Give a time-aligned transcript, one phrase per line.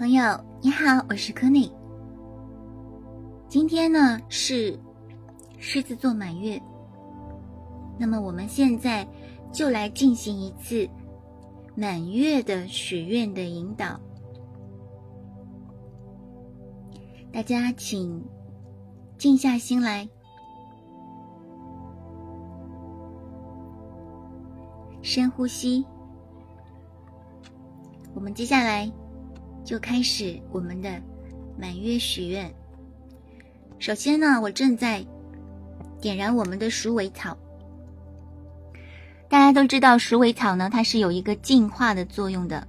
[0.00, 0.22] 朋友
[0.62, 1.70] 你好，我是柯内。
[3.50, 4.80] 今天呢是
[5.58, 6.58] 狮子座满月，
[7.98, 9.06] 那么我们现在
[9.52, 10.88] 就来进行一次
[11.76, 14.00] 满月的许愿的引导。
[17.30, 18.24] 大家请
[19.18, 20.08] 静下心来，
[25.02, 25.84] 深呼吸。
[28.14, 28.90] 我们接下来。
[29.64, 31.00] 就开始我们的
[31.58, 32.52] 满月许愿。
[33.78, 35.04] 首先呢，我正在
[36.00, 37.36] 点燃我们的鼠尾草。
[39.28, 42.66] 大家都知道，鼠尾草呢，它是有一个净化的作用的。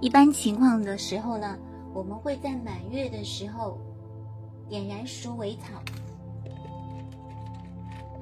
[0.00, 1.58] 一般情况的时候呢，
[1.94, 3.78] 我们会在满月的时候
[4.68, 5.82] 点燃鼠尾草。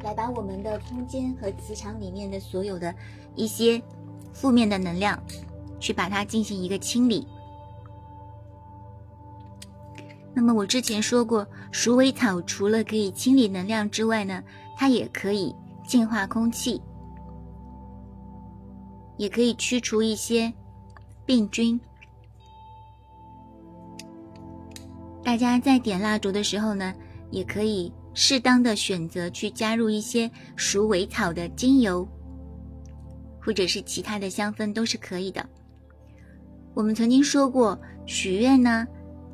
[0.03, 2.95] 来把我们的空间和磁场里面的所有的
[3.35, 3.83] 一些
[4.33, 5.21] 负面的能量，
[5.81, 7.27] 去把它进行一个清理。
[10.33, 14.45] 那么我之前说过，鼠尾草除了可以清理能量之外呢，
[14.77, 15.55] 它也可以
[15.87, 16.81] 净化空气，
[19.17, 20.53] 也可以驱除一些
[21.25, 21.81] 病菌。
[25.25, 26.95] 大家在点蜡烛的时候呢，
[27.31, 27.93] 也可以。
[28.19, 32.09] 适当的选择去加入一些鼠尾草的精油，
[33.39, 35.47] 或者是其他的香氛都是可以的。
[36.73, 38.87] 我们曾经说过，许愿呢，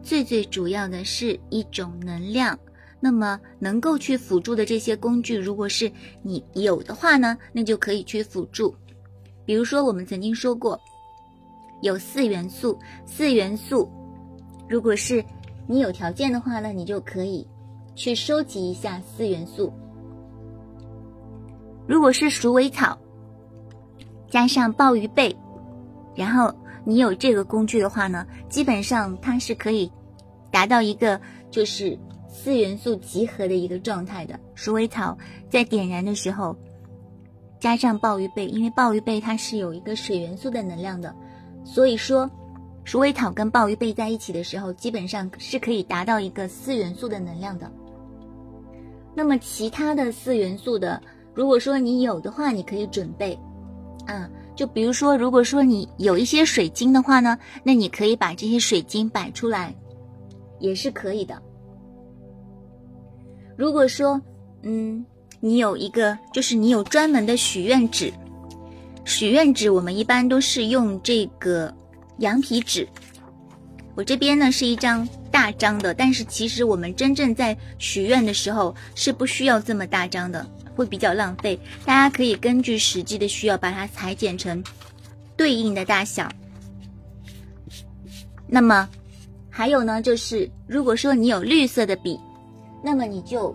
[0.02, 2.58] 最最主要的是一种能量。
[2.98, 8.74] 那么能够去辅助的这些工具，如果是你有的话呢，那就可以去辅助。
[9.44, 10.80] 比如说，我们曾经说过，
[11.82, 13.88] 有四元素，四元素，
[14.68, 15.24] 如果是
[15.68, 17.46] 你有条件的话呢，你就可以。
[17.94, 19.72] 去收集一下四元素。
[21.86, 22.98] 如果是鼠尾草，
[24.30, 25.36] 加上鲍鱼贝，
[26.14, 29.90] 然后你有这个工具的话呢，基本上它是可以
[30.50, 34.38] 达到一个就是四元素集合的一个状态的。
[34.54, 35.16] 鼠尾草
[35.50, 36.56] 在点燃的时候，
[37.60, 41.14] 加上鲍鱼贝，因为鲍鱼贝它是有一个水元素的能量的，
[41.64, 42.30] 所以说。
[42.84, 47.70] 鼠尾草跟鲍鱼贝在一起的时候，基本上是可以达到一个四元素的能量的。
[49.14, 51.00] 那么其他的四元素的，
[51.34, 53.38] 如果说你有的话，你可以准备，
[54.06, 59.74] 啊，就比如说，如果说你有一些水晶的话呢，那你可以把这些水晶摆出来，
[60.58, 61.40] 也是可以的。
[63.56, 64.20] 如果说，
[64.62, 65.04] 嗯，
[65.40, 68.12] 你有一个，就是你有专门的许愿纸，
[69.04, 71.72] 许愿纸我们一般都是用这个。
[72.18, 72.86] 羊皮纸，
[73.94, 81.58] 我这边呢是一张大张的，但是其实我们真正在许愿的时候是不需要这么大张的，会比较浪费。
[81.84, 84.62] 大家可以根据实际的需要把它裁剪成
[85.36, 86.30] 对应的大小。
[88.46, 88.88] 那么
[89.50, 92.18] 还有呢，就是如果说你有绿色的笔，
[92.82, 93.54] 那么你就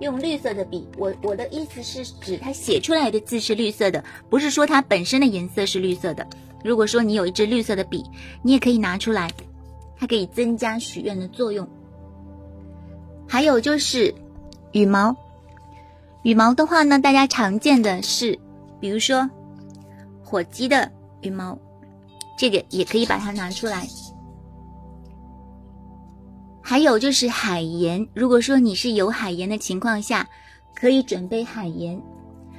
[0.00, 0.86] 用绿色的笔。
[0.96, 6.26] 我我的意思是指它写出来的字是绿色的，不是说它本身的颜色是绿色的。
[6.64, 8.02] 如果说你有一支绿色的笔，
[8.42, 9.30] 你也可以拿出来，
[9.96, 11.66] 它可以增加许愿的作用。
[13.26, 14.14] 还有就是
[14.72, 15.16] 羽毛，
[16.22, 18.38] 羽毛的话呢，大家常见的是，
[18.80, 19.28] 比如说
[20.22, 20.90] 火鸡的
[21.22, 21.58] 羽毛，
[22.36, 23.86] 这个也可以把它拿出来。
[26.60, 30.28] 还有就是海盐，如果说你是有海盐的情况下，
[30.74, 32.00] 可以准备海盐。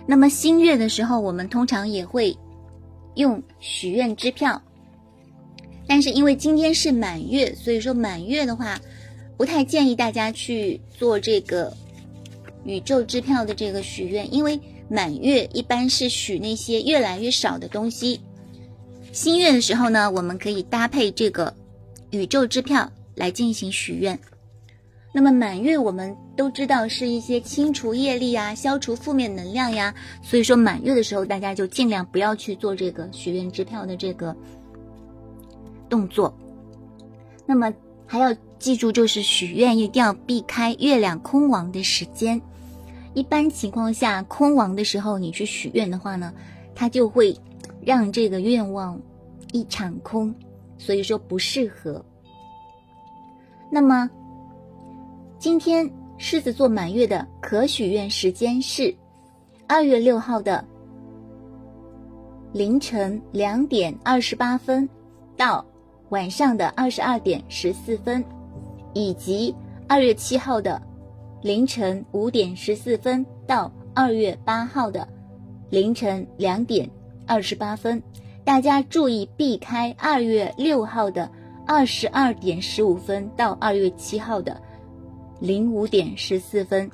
[0.05, 2.37] 那么新月的时候，我们通常也会。
[3.15, 4.61] 用许愿支票，
[5.87, 8.79] 但是因为今天是满月，所以说满月的话，
[9.37, 11.71] 不太建议大家去做这个
[12.63, 14.59] 宇宙支票的这个许愿，因为
[14.89, 18.21] 满月一般是许那些越来越少的东西。
[19.11, 21.53] 新月的时候呢，我们可以搭配这个
[22.09, 24.17] 宇宙支票来进行许愿。
[25.13, 34.35] 那么满月我们都知道是一些清除业力呀、消除负面能量呀，所以说满月的时候大家就尽量不要去做这个许愿支票的这个
[35.89, 36.33] 动作。
[37.45, 37.73] 那么
[38.05, 42.41] 还要记住，就是许愿一定要避开月亮空亡的时间。
[43.13, 46.33] 一般情况下，空亡的时候你去许愿的话呢，
[46.73, 47.35] 它就会
[47.81, 48.99] 让这个愿望
[49.51, 50.33] 一场空，
[50.77, 52.03] 所以说不适合。
[53.71, 54.09] 那么。
[55.37, 58.95] 今天狮子座满月的可许愿时间是
[59.67, 60.65] 二月六号的
[62.51, 64.89] 凌晨两点二十八分
[65.37, 65.63] 到
[66.09, 68.23] 晚上的二十二点十四分，
[68.93, 69.53] 以及
[69.87, 70.81] 二月七号的
[71.41, 75.07] 凌晨五点十四分到二月八号的
[75.69, 76.89] 凌晨两点
[77.25, 78.01] 二十八分。
[78.43, 81.29] 大家注意避开二月六号的
[81.65, 84.61] 二十二点十五分到二月七号的
[85.39, 86.89] 零五点十四分，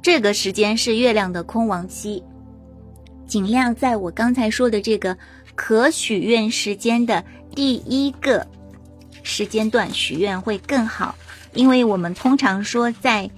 [0.00, 2.22] 这个时间是月亮的空亡期，
[3.26, 5.18] 尽量在我刚才说的这个
[5.56, 7.24] 可许愿时间的
[7.58, 8.46] 第一个
[9.24, 11.16] 时间段许愿会更好，
[11.54, 13.28] 因为我们通常说在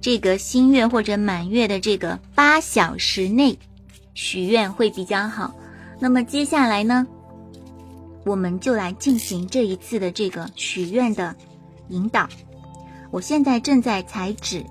[0.00, 3.56] 这个新月或者满月的这个八小时内
[4.12, 5.54] 许愿会比较好。
[6.00, 7.06] 那么接下来呢，
[8.24, 11.36] 我们就来进行这一次的这个许愿的
[11.90, 12.28] 引导。
[13.12, 14.66] 我现在正在裁纸，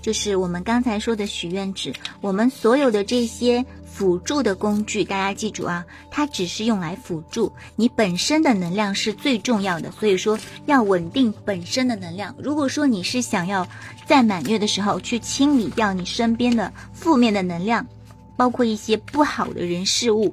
[0.00, 1.92] 就是我们刚才说的许愿纸。
[2.20, 9.90] 我们所有的这些辅助的工具，大家记住啊，它只是用来辅助你本身的能量是最重要的。
[9.92, 12.34] 所以说要稳定本身的能量。
[12.38, 13.66] 如果说你是想要
[14.06, 17.86] 在满月的时候去清理掉你身边的负面的能量。
[18.36, 20.32] 包括一些不好的人事物，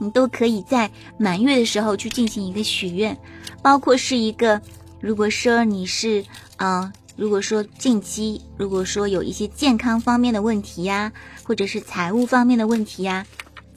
[0.00, 3.16] 你都可以在满月的时候去进行一个许愿。
[3.62, 4.60] 包括是一个，
[5.00, 6.24] 如果说你是，
[6.56, 11.10] 嗯，如果说近期，如果说有一些健康方面的问题呀，
[11.42, 13.26] 或者是财务方面的问题呀，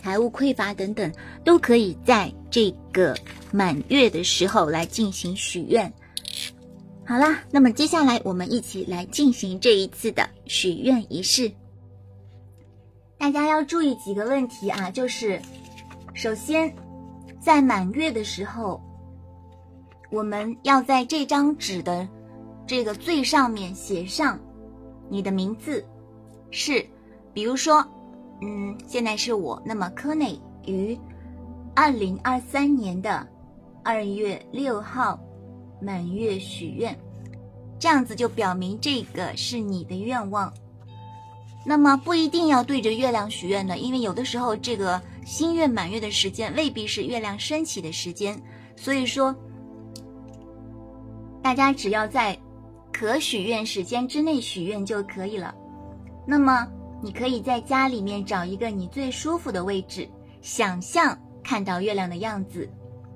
[0.04, 1.10] 财务匮乏等等，
[1.46, 3.16] 都可以在这个
[3.52, 5.92] 满月的时候来进行许愿。
[7.06, 11.50] 好啦，那么接下来我们一起来进行这一次的许愿仪式。
[13.18, 15.42] 大家要注意几个问题啊，就是
[16.14, 16.74] 首先，
[17.40, 18.82] 在满月的时候，
[20.12, 22.08] 我们要在这张纸的
[22.70, 24.40] 这个最上面写上
[25.10, 25.84] 你的名字，
[26.52, 26.86] 是，
[27.34, 27.84] 比如说，
[28.44, 30.96] 嗯，现在是我，那么科内于
[31.76, 33.28] 二零二三年的
[33.84, 35.20] 二月六号
[35.82, 36.96] 满月许愿，
[37.80, 40.54] 这样子就表明这个是你的愿望。
[41.66, 48.40] 那么不一定要对着月亮许愿的，因为有的时候这个新月满月的时间未必是月亮升起的时间，
[48.76, 49.36] 所以说
[51.42, 52.38] 大家只要在
[53.00, 55.56] 可许愿时间之内许愿就可以了。
[56.28, 56.68] 那么
[57.02, 60.06] 你可以在家里面找一个你最舒服的位置，
[60.42, 62.70] 想象看到月亮的样子，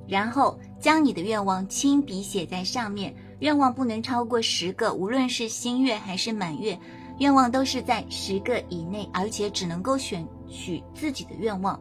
[0.07, 3.13] 然后将你的愿望亲笔写在上面。
[3.39, 6.79] 愿望不能超过十个，无论是新月还是满月。
[7.19, 11.77] 愿望都是在十个以内，而且只能够选取自己的愿望，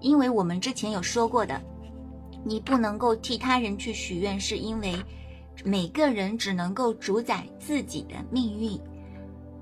[0.00, 1.58] 因为我们之前有说过的，
[2.44, 4.94] 你不能够替他人去许愿，是因为
[5.62, 8.80] 每个人只能够主宰自己的命运。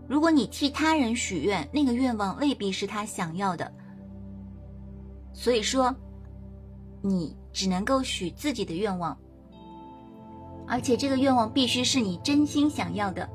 [0.09, 3.73] 如果你替他人许愿，那个愿望未必是他想要的，
[5.33, 5.95] 所以说
[7.03, 9.17] 你只能够许自己的愿望，
[10.67, 13.29] 而且这个愿望必须是你真心想要的。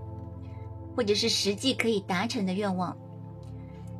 [0.95, 2.97] 或者是实际可以达成的愿望，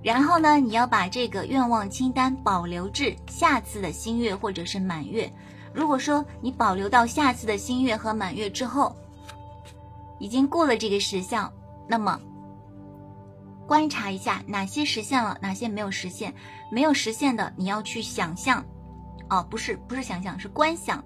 [0.02, 5.32] 然后呢，你要把这个愿望清单保留至下次的新月或者是满月。
[5.78, 8.96] 如果说你保留到下次的新月和满月之后，
[10.18, 11.54] 已经过了这个时效，
[11.88, 12.20] 那么
[13.68, 16.34] 观察一下哪些实现了，哪些没有实现。
[16.72, 18.66] 没有实现的，你要去想象，
[19.30, 21.04] 哦，不是，不是想象，是观想。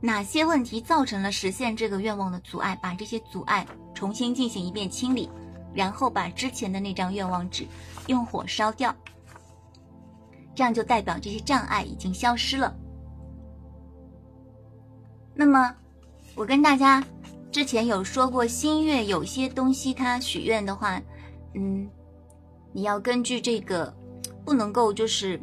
[0.00, 2.76] 哪些问题造成了实现这个愿望的阻碍？
[2.82, 3.64] 把这些阻碍
[3.94, 5.30] 重新进行一遍清理，
[5.72, 7.64] 然后把之前的那张愿望纸
[8.08, 8.92] 用火烧掉，
[10.56, 12.76] 这样就代表这些障碍已经消失了。
[15.34, 15.74] 那么，
[16.34, 17.02] 我跟大家
[17.50, 21.00] 之前有说过，新月有些东西它许愿的话，
[21.54, 21.88] 嗯，
[22.72, 23.94] 你要根据这个，
[24.44, 25.40] 不能够就是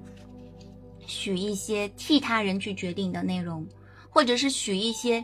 [1.05, 3.65] 许一些替他人去决定的内容。
[4.11, 5.23] 或者是许一些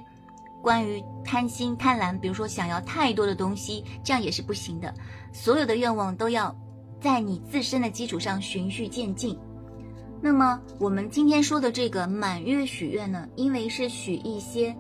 [0.62, 4.94] 关于贪心、贪婪，比如说想要太多的东西，这样也是不行的。
[5.34, 6.56] 所有的愿望都要
[7.02, 9.38] 在你自身的基础上循序渐进。
[10.26, 14.76] 那么我们今天说的这个满月许愿呢，因为是许一些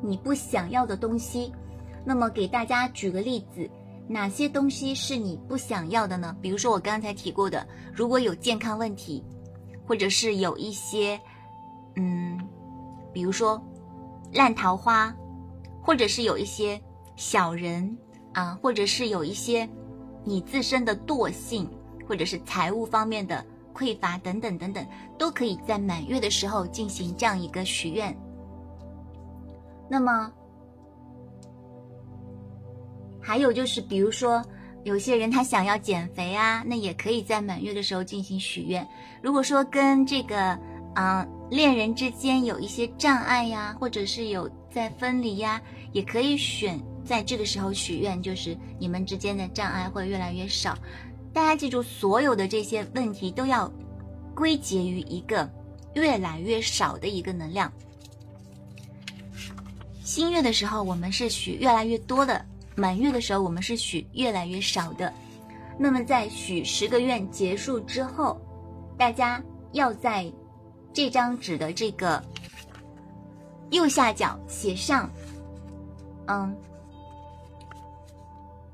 [0.00, 1.52] 你不想要的东西，
[2.06, 3.68] 那么给大家举个例子，
[4.08, 6.34] 哪些东西是你不想要的呢？
[6.40, 9.22] 比如说我刚才提过的，如果有健康问题，
[9.86, 11.20] 或者是有一些，
[11.96, 12.40] 嗯。
[13.12, 13.62] 比如说，
[14.32, 15.14] 烂桃花，
[15.82, 16.80] 或者是有一些
[17.14, 17.94] 小人
[18.32, 19.68] 啊，或者是有一些
[20.24, 21.68] 你自身的惰性，
[22.08, 24.86] 或者是财务方面的匮乏等等等等，
[25.18, 28.16] 都可以在满月的时候进行这样一个许愿。
[29.90, 30.32] 那么，
[33.20, 34.42] 还有就是，比如说
[34.84, 38.86] 有些人他想要减肥啊，那也可以在满月的时候进行许愿。
[39.20, 40.58] 如果说跟这个。
[40.94, 50.78] 啊，恋人之间有一些障碍呀，或者是有在分离呀，也可以选在这个时候许愿，就是你们之间的障碍会越来越少。
[51.34, 53.70] 大家记住，所有的这些问题都要
[54.36, 55.50] 归结于一个
[55.94, 57.70] 越来越少的一个能量。
[60.04, 62.40] 新月的时候，我们是许越来越多的；
[62.76, 65.12] 满月的时候，我们是许越来越少的。
[65.76, 68.40] 那么在许十个愿结束之后，
[68.96, 70.32] 大家要在
[70.92, 72.22] 这张纸的这个
[73.70, 75.10] 右下角写上，
[76.26, 76.56] 嗯，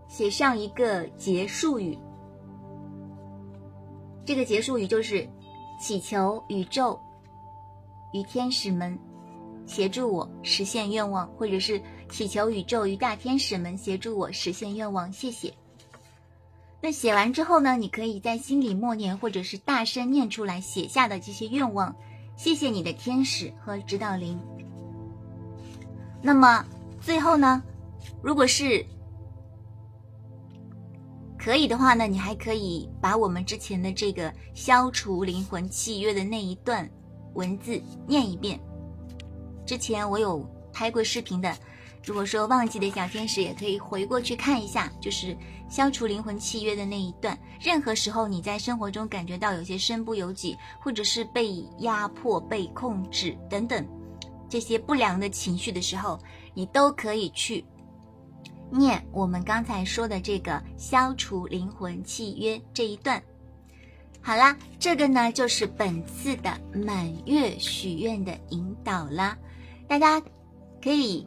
[0.09, 1.99] 写上一个结束语。
[4.31, 5.29] 这个结束语就是
[5.81, 6.97] 祈求宇宙
[8.13, 8.97] 与天使们
[9.67, 15.13] 协助我实现愿望，或者是祈求宇宙与大天使们协助我实现愿望。
[15.13, 15.53] 谢谢。
[16.81, 17.77] 那写完之后呢？
[17.77, 21.93] 你可以在心里默念，或者是大声念出来写下的这些愿望。
[22.37, 24.39] 谢谢你的天使和指导灵。
[26.23, 26.65] 那么
[27.01, 27.61] 最后呢？
[28.23, 28.87] 如果是
[31.43, 36.87] 可以的话呢，你还可以把我们之前的这个消除灵魂契约的那一段
[37.33, 38.61] 文字念一遍。
[39.65, 41.57] 之前我有拍过视频的。
[42.05, 45.35] 如果说忘记的小天使也可以回过去看一下，就是
[45.69, 47.39] 消除灵魂契约的那一段。
[47.59, 53.87] 任何时候你在生活中感觉到有些身不由己，或者是被压迫、被控制等等
[54.49, 56.19] 这些不良的情绪的时候，
[56.53, 57.65] 你都可以去
[58.71, 63.23] 念我们刚才说的这个消除灵魂契约这一段。
[64.23, 69.37] 好啦，这个呢就是本次的满月许愿的引导啦，
[69.89, 70.21] 大家
[70.83, 71.27] 可以。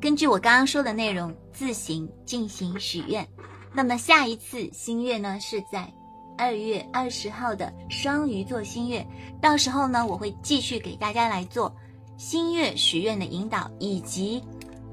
[0.00, 3.26] 根据我刚刚说的内容自行进行许愿。
[3.74, 5.92] 那么下一次新月呢是在
[6.36, 9.06] 二月二十号的双鱼座新月，
[9.40, 11.72] 到时候呢我会继续给大家来做
[12.16, 14.42] 新月许愿的引导，以及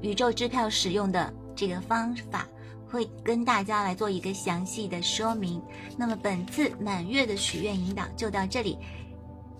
[0.02, 2.46] 宇宙支票使用的这个方法，
[2.88, 5.60] 会跟大家来做一个详细的说明。
[5.96, 8.78] 那么本次满月的许愿引导就到这里，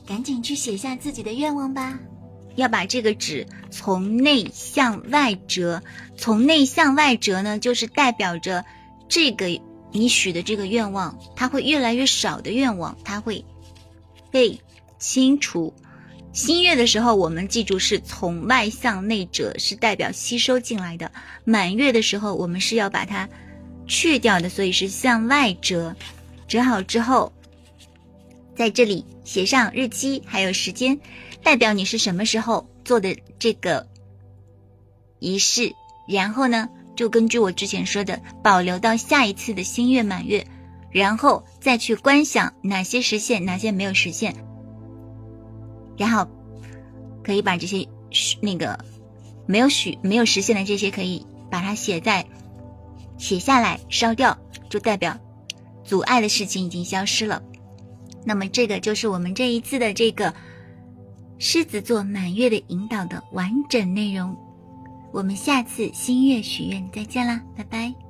[0.07, 1.99] 赶紧去写下自己的愿望吧。
[2.55, 5.83] 要把这个纸从内向外折，
[6.17, 8.65] 从内向外折呢，就是代表着
[9.09, 9.47] 这个
[9.93, 13.45] 你许的这个愿望，它会越来越少的愿望，它会
[14.31, 14.61] 被
[14.99, 15.75] 清除。
[16.37, 21.09] 新月的时候，我们记住是从外向内折，是代表吸收进来的；
[21.47, 23.27] 满月的时候，我们是要把它
[23.87, 25.97] 去掉的，所以是向外折。
[26.47, 27.33] 折好之后，
[28.55, 31.01] 在这里写上日期还有时间。
[31.43, 33.87] 代表你是什么时候做的这个
[35.19, 35.73] 仪式，
[36.07, 40.47] 然后呢，就根据我之前说的，保留到下一次的新月满月，
[40.91, 44.37] 然后再去观想哪些实现，哪些没有实现，
[45.97, 46.29] 然后
[47.23, 47.87] 可以把这些
[48.41, 48.79] 那个
[49.47, 52.27] 没有许没有实现的这些，可以把它写在
[53.19, 54.37] 写下来烧掉，
[54.69, 55.19] 就代表
[55.85, 57.43] 阻碍的事情已经消失了。
[58.25, 60.35] 那么这个就是我们这一次的这个。
[61.39, 64.35] 狮子座满月的引导的完整内容，
[65.13, 68.06] 我们下次新月许愿再见啦，拜拜。